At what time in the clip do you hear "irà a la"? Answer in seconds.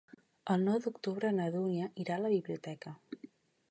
2.05-2.35